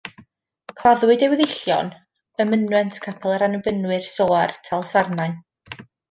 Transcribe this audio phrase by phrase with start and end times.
[0.77, 1.91] Claddwyd ei weddillion
[2.45, 5.37] ym mynwent capel yr Annibynwyr, Soar, Talsarnau.